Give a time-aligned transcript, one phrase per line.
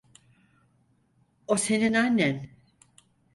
[1.47, 2.37] O senin annen.